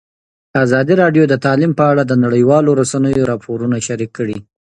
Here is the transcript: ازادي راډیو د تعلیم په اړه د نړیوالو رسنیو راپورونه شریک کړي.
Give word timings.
ازادي 0.63 0.93
راډیو 1.03 1.23
د 1.27 1.33
تعلیم 1.45 1.71
په 1.79 1.83
اړه 1.91 2.03
د 2.05 2.13
نړیوالو 2.23 2.77
رسنیو 2.81 3.29
راپورونه 3.31 3.75
شریک 3.87 4.11
کړي. 4.17 4.37